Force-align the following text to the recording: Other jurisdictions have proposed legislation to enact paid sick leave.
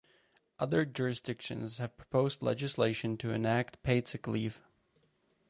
Other 0.57 0.83
jurisdictions 0.83 1.77
have 1.77 1.95
proposed 1.95 2.41
legislation 2.41 3.17
to 3.17 3.29
enact 3.33 3.83
paid 3.83 4.07
sick 4.07 4.27
leave. 4.27 4.59